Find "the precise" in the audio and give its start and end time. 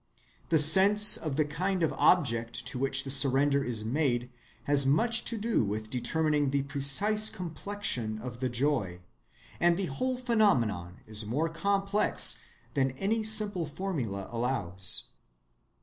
6.49-7.29